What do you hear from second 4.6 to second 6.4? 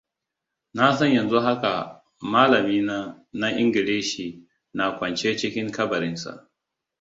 na kwance cikin kabarinsa.